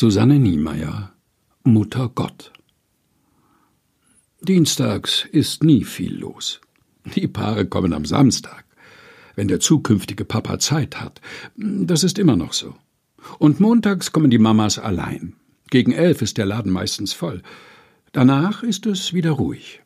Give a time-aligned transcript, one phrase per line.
[0.00, 1.12] Susanne Niemeyer
[1.64, 2.52] Mutter Gott
[4.40, 6.60] Dienstags ist nie viel los.
[7.16, 8.64] Die Paare kommen am Samstag,
[9.34, 11.20] wenn der zukünftige Papa Zeit hat.
[11.56, 12.76] Das ist immer noch so.
[13.40, 15.34] Und montags kommen die Mamas allein.
[15.68, 17.42] Gegen elf ist der Laden meistens voll.
[18.12, 19.82] Danach ist es wieder ruhig.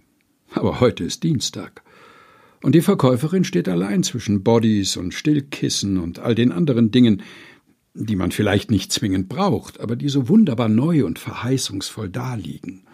[0.52, 1.82] Aber heute ist Dienstag.
[2.62, 7.22] Und die Verkäuferin steht allein zwischen Bodies und Stillkissen und all den anderen Dingen,
[7.94, 12.84] die man vielleicht nicht zwingend braucht, aber die so wunderbar neu und verheißungsvoll daliegen.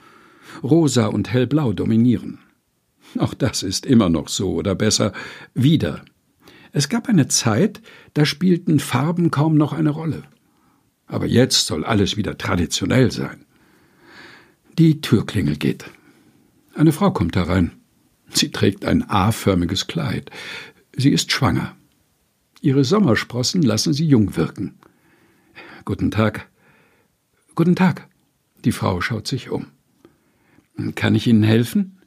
[0.62, 2.38] Rosa und hellblau dominieren.
[3.16, 5.12] Auch das ist immer noch so, oder besser
[5.54, 6.04] wieder.
[6.72, 7.80] Es gab eine Zeit,
[8.14, 10.24] da spielten Farben kaum noch eine Rolle.
[11.06, 13.46] Aber jetzt soll alles wieder traditionell sein.
[14.78, 15.86] Die Türklingel geht.
[16.74, 17.72] Eine Frau kommt herein.
[18.30, 20.30] Sie trägt ein A-förmiges Kleid.
[20.94, 21.74] Sie ist schwanger.
[22.60, 24.74] Ihre Sommersprossen lassen sie jung wirken.
[25.88, 26.50] Guten Tag.
[27.54, 28.08] Guten Tag.
[28.62, 29.68] Die Frau schaut sich um.
[30.96, 32.02] Kann ich Ihnen helfen?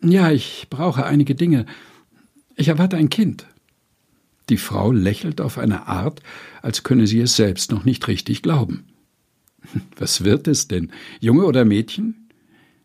[0.00, 1.66] Ja, ich brauche einige Dinge.
[2.56, 3.46] Ich erwarte ein Kind.
[4.48, 6.22] Die Frau lächelt auf eine Art,
[6.62, 8.86] als könne sie es selbst noch nicht richtig glauben.
[9.98, 10.90] Was wird es denn?
[11.20, 12.30] Junge oder Mädchen?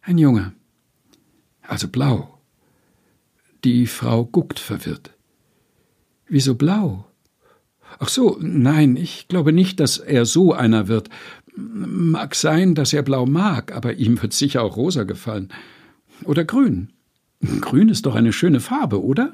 [0.02, 0.52] Ein Junge.
[1.62, 2.42] Also blau.
[3.64, 5.16] Die Frau guckt verwirrt.
[6.28, 7.09] Wieso blau?
[7.98, 11.10] Ach so, nein, ich glaube nicht, dass er so einer wird.
[11.56, 15.50] Mag sein, dass er blau mag, aber ihm wird sicher auch rosa gefallen.
[16.24, 16.94] Oder grün.
[17.62, 19.32] Grün ist doch eine schöne Farbe, oder?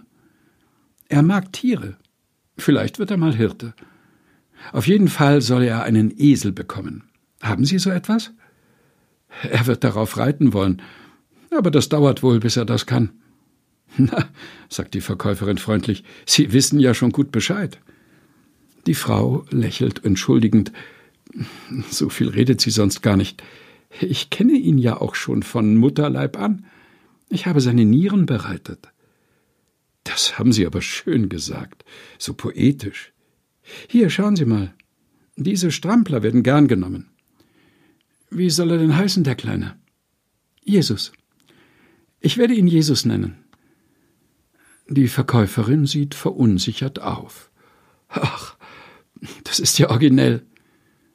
[1.10, 1.98] Er mag Tiere.
[2.58, 3.74] Vielleicht wird er mal Hirte.
[4.72, 7.04] Auf jeden Fall soll er einen Esel bekommen.
[7.42, 8.32] Haben Sie so etwas?
[9.44, 10.82] Er wird darauf reiten wollen,
[11.52, 13.12] aber das dauert wohl, bis er das kann.
[13.98, 14.26] Na,
[14.70, 17.80] sagt die Verkäuferin freundlich, Sie wissen ja schon gut Bescheid.
[18.88, 20.72] Die Frau lächelt entschuldigend.
[21.90, 23.44] So viel redet sie sonst gar nicht.
[24.00, 26.66] Ich kenne ihn ja auch schon von Mutterleib an.
[27.30, 28.90] Ich habe seine Nieren bereitet.
[30.04, 31.84] Das haben Sie aber schön gesagt,
[32.20, 33.12] so poetisch.
[33.88, 34.74] Hier, schauen Sie mal.
[35.36, 37.10] Diese Strampler werden gern genommen.
[38.30, 39.78] Wie soll er denn heißen, der Kleine?
[40.64, 41.12] Jesus.
[42.20, 43.38] Ich werde ihn Jesus nennen.
[44.88, 47.50] Die Verkäuferin sieht verunsichert auf.
[48.08, 48.45] Ach,
[49.56, 50.42] das ist ja originell.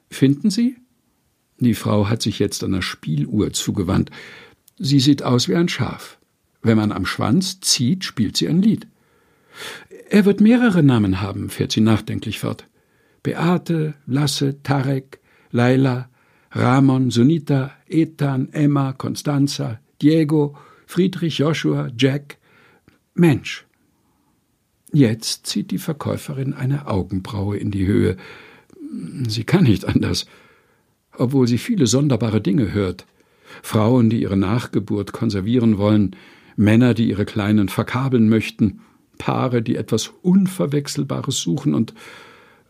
[0.09, 0.75] Finden Sie?
[1.59, 4.09] Die Frau hat sich jetzt einer Spieluhr zugewandt.
[4.79, 6.17] Sie sieht aus wie ein Schaf.
[6.63, 8.87] Wenn man am Schwanz zieht, spielt sie ein Lied.
[10.09, 12.67] Er wird mehrere Namen haben, fährt sie nachdenklich fort.
[13.21, 15.19] Beate, Lasse, Tarek,
[15.51, 16.09] Laila,
[16.51, 20.57] Ramon, Sunita, Ethan, Emma, Constanza, Diego,
[20.87, 22.39] Friedrich, Joshua, Jack.
[23.13, 23.67] Mensch.
[24.91, 28.17] Jetzt zieht die Verkäuferin eine Augenbraue in die Höhe.
[29.27, 30.25] Sie kann nicht anders,
[31.17, 33.05] obwohl sie viele sonderbare Dinge hört.
[33.61, 36.15] Frauen, die ihre Nachgeburt konservieren wollen,
[36.55, 38.81] Männer, die ihre Kleinen verkabeln möchten,
[39.17, 41.93] Paare, die etwas Unverwechselbares suchen und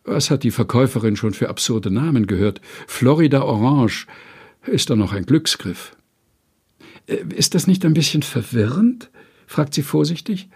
[0.04, 2.60] was hat die Verkäuferin schon für absurde Namen gehört?
[2.88, 4.08] Florida Orange
[4.66, 5.96] ist doch noch ein Glücksgriff.
[7.08, 9.10] Äh, ist das nicht ein bisschen verwirrend?
[9.46, 10.50] fragt sie vorsichtig.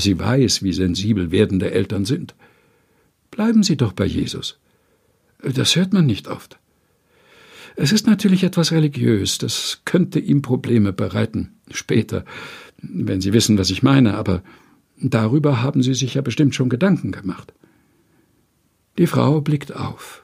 [0.00, 2.36] Sie weiß, wie sensibel werdende Eltern sind.
[3.32, 4.56] Bleiben Sie doch bei Jesus.
[5.42, 6.60] Das hört man nicht oft.
[7.74, 12.24] Es ist natürlich etwas religiös, das könnte ihm Probleme bereiten, später,
[12.80, 14.44] wenn Sie wissen, was ich meine, aber
[15.00, 17.52] darüber haben Sie sich ja bestimmt schon Gedanken gemacht.
[18.98, 20.22] Die Frau blickt auf.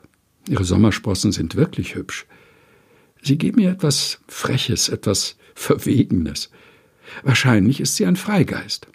[0.49, 2.27] Ihre Sommersprossen sind wirklich hübsch.
[3.23, 6.51] Sie geben ihr etwas Freches, etwas Verwegenes.
[7.25, 8.87] Wahrscheinlich ist sie ein Freigeist.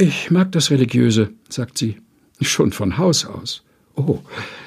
[0.00, 1.98] Ich mag das Religiöse, sagt sie,
[2.40, 3.62] schon von Haus aus.
[3.96, 4.20] Oh,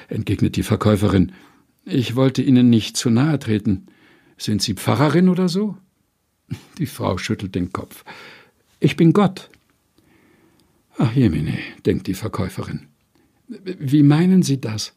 [0.07, 1.31] entgegnet die Verkäuferin,
[1.85, 3.87] ich wollte Ihnen nicht zu nahe treten.
[4.37, 5.75] Sind Sie Pfarrerin oder so?
[6.77, 8.05] Die Frau schüttelt den Kopf.
[8.79, 9.49] Ich bin Gott.
[10.99, 12.85] Ach jemine, denkt die Verkäuferin.
[13.47, 14.93] Wie meinen Sie das?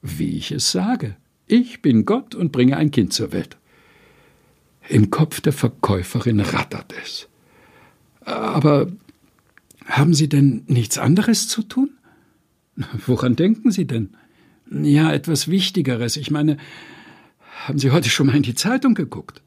[0.00, 1.16] Wie ich es sage.
[1.48, 3.56] Ich bin Gott und bringe ein Kind zur Welt.
[4.88, 7.26] Im Kopf der Verkäuferin rattert es.
[8.20, 8.92] Aber
[9.86, 11.90] haben Sie denn nichts anderes zu tun?
[13.06, 14.10] Woran denken Sie denn?
[14.70, 16.16] Ja, etwas Wichtigeres.
[16.16, 16.58] Ich meine,
[17.64, 19.42] haben Sie heute schon mal in die Zeitung geguckt?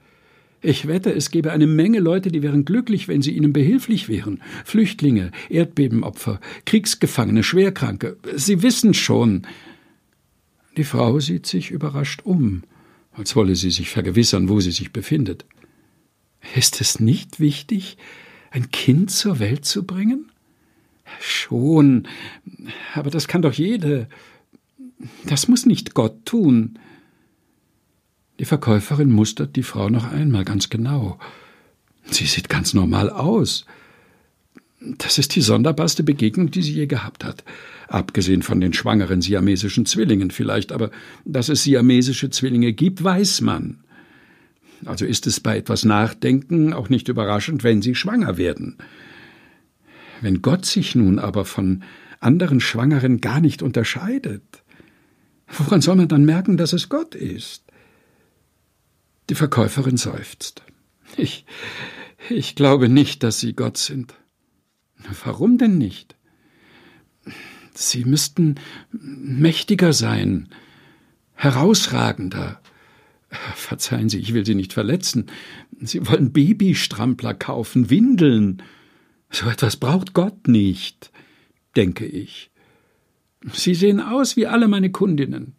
[0.61, 4.41] Ich wette, es gäbe eine Menge Leute, die wären glücklich, wenn Sie ihnen behilflich wären.
[4.65, 8.17] Flüchtlinge, Erdbebenopfer, Kriegsgefangene, Schwerkranke.
[8.35, 9.43] Sie wissen schon.
[10.75, 12.63] Die Frau sieht sich überrascht um,
[13.13, 15.45] als wolle sie sich vergewissern, wo sie sich befindet.
[16.55, 17.97] Ist es nicht wichtig,
[18.51, 20.28] ein Kind zur Welt zu bringen?
[21.19, 22.07] Schon,
[22.93, 24.07] aber das kann doch jede.
[25.25, 26.77] Das muss nicht Gott tun.
[28.39, 31.19] Die Verkäuferin mustert die Frau noch einmal ganz genau.
[32.05, 33.65] Sie sieht ganz normal aus.
[34.81, 37.43] Das ist die sonderbarste Begegnung, die sie je gehabt hat.
[37.89, 40.89] Abgesehen von den schwangeren siamesischen Zwillingen vielleicht, aber
[41.25, 43.83] dass es siamesische Zwillinge gibt, weiß man.
[44.85, 48.77] Also ist es bei etwas Nachdenken auch nicht überraschend, wenn sie schwanger werden.
[50.21, 51.83] Wenn Gott sich nun aber von
[52.19, 54.43] anderen Schwangeren gar nicht unterscheidet,
[55.47, 57.63] woran soll man dann merken, dass es Gott ist?
[59.29, 60.63] Die Verkäuferin seufzt.
[61.17, 61.45] Ich,
[62.29, 64.13] ich glaube nicht, dass Sie Gott sind.
[65.23, 66.15] Warum denn nicht?
[67.73, 68.55] Sie müssten
[68.91, 70.49] mächtiger sein,
[71.33, 72.61] herausragender.
[73.29, 75.27] Verzeihen Sie, ich will Sie nicht verletzen.
[75.79, 78.61] Sie wollen Babystrampler kaufen, Windeln.
[79.31, 81.11] So etwas braucht Gott nicht,
[81.75, 82.49] denke ich.
[83.53, 85.55] Sie sehen aus wie alle meine Kundinnen.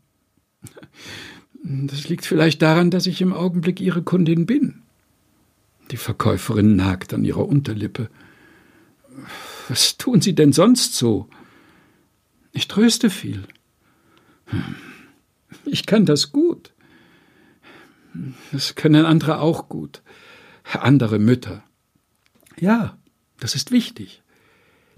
[1.62, 4.82] Das liegt vielleicht daran, dass ich im Augenblick Ihre Kundin bin.
[5.90, 8.10] Die Verkäuferin nagt an ihrer Unterlippe.
[9.68, 11.28] Was tun Sie denn sonst so?
[12.52, 13.44] Ich tröste viel.
[15.64, 16.72] Ich kann das gut.
[18.52, 20.02] Das können andere auch gut.
[20.72, 21.62] Andere Mütter.
[22.58, 22.98] Ja,
[23.40, 24.22] das ist wichtig.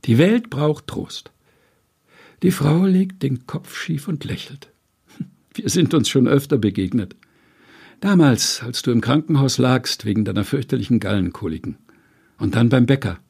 [0.04, 1.30] Die Welt braucht Trost.
[2.42, 4.70] Die Frau legt den Kopf schief und lächelt.
[5.54, 7.14] Wir sind uns schon öfter begegnet.
[8.00, 11.76] Damals, als du im Krankenhaus lagst wegen deiner fürchterlichen Gallenkoliken.
[12.36, 13.20] Und dann beim Bäcker.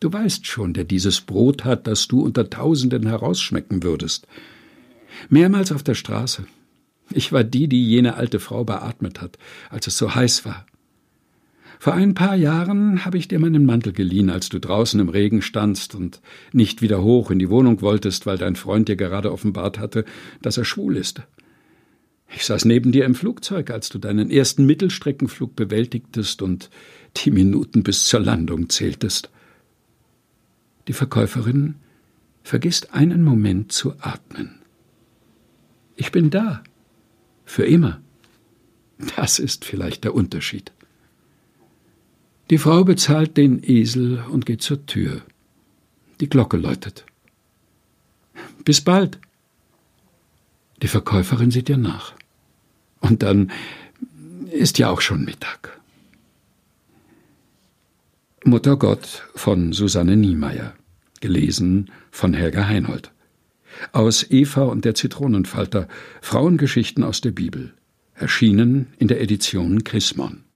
[0.00, 4.26] Du weißt schon, der dieses Brot hat, das du unter Tausenden herausschmecken würdest.
[5.28, 6.46] Mehrmals auf der Straße.
[7.10, 9.38] Ich war die, die jene alte Frau beatmet hat,
[9.68, 10.64] als es so heiß war.
[11.84, 15.42] Vor ein paar Jahren habe ich dir meinen Mantel geliehen, als du draußen im Regen
[15.42, 19.78] standst und nicht wieder hoch in die Wohnung wolltest, weil dein Freund dir gerade offenbart
[19.78, 20.06] hatte,
[20.40, 21.20] dass er schwul ist.
[22.34, 26.70] Ich saß neben dir im Flugzeug, als du deinen ersten Mittelstreckenflug bewältigtest und
[27.18, 29.28] die Minuten bis zur Landung zähltest.
[30.88, 31.74] Die Verkäuferin
[32.42, 34.62] vergisst einen Moment zu atmen.
[35.96, 36.64] Ich bin da.
[37.44, 38.00] Für immer.
[39.16, 40.72] Das ist vielleicht der Unterschied.
[42.50, 45.22] Die Frau bezahlt den Esel und geht zur Tür.
[46.20, 47.06] Die Glocke läutet.
[48.64, 49.18] Bis bald.
[50.82, 52.14] Die Verkäuferin sieht ihr nach.
[53.00, 53.50] Und dann
[54.50, 55.80] ist ja auch schon Mittag.
[58.44, 60.74] Mutter Gott von Susanne Niemeyer.
[61.20, 63.10] Gelesen von Helga Heinold.
[63.92, 65.88] Aus Eva und der Zitronenfalter
[66.20, 67.72] Frauengeschichten aus der Bibel.
[68.14, 70.44] Erschienen in der Edition Chrismon.